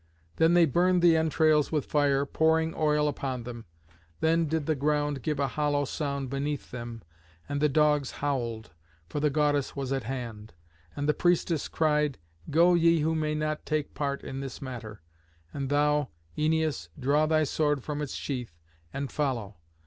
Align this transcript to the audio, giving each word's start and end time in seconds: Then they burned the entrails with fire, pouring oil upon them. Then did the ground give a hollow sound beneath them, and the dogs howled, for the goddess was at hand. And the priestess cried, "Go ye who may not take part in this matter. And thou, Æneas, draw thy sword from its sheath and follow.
Then 0.37 0.55
they 0.55 0.65
burned 0.65 1.03
the 1.03 1.15
entrails 1.15 1.71
with 1.71 1.85
fire, 1.85 2.25
pouring 2.25 2.73
oil 2.75 3.07
upon 3.07 3.43
them. 3.43 3.65
Then 4.19 4.47
did 4.47 4.65
the 4.65 4.73
ground 4.73 5.21
give 5.21 5.39
a 5.39 5.49
hollow 5.49 5.85
sound 5.85 6.27
beneath 6.27 6.71
them, 6.71 7.03
and 7.47 7.61
the 7.61 7.69
dogs 7.69 8.09
howled, 8.13 8.71
for 9.07 9.19
the 9.19 9.29
goddess 9.29 9.75
was 9.75 9.93
at 9.93 10.05
hand. 10.05 10.55
And 10.95 11.07
the 11.07 11.13
priestess 11.13 11.67
cried, 11.67 12.17
"Go 12.49 12.73
ye 12.73 13.01
who 13.01 13.13
may 13.13 13.35
not 13.35 13.63
take 13.63 13.93
part 13.93 14.23
in 14.23 14.39
this 14.39 14.59
matter. 14.59 15.03
And 15.53 15.69
thou, 15.69 16.09
Æneas, 16.35 16.87
draw 16.99 17.27
thy 17.27 17.43
sword 17.43 17.83
from 17.83 18.01
its 18.01 18.15
sheath 18.15 18.57
and 18.91 19.11
follow. 19.11 19.57